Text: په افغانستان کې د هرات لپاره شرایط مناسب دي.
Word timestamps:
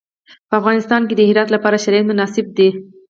په 0.49 0.53
افغانستان 0.59 1.01
کې 1.07 1.15
د 1.15 1.21
هرات 1.29 1.47
لپاره 1.55 1.81
شرایط 1.83 2.05
مناسب 2.09 2.45
دي. 2.57 2.69